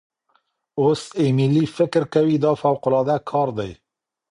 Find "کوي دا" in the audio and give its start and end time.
2.13-2.51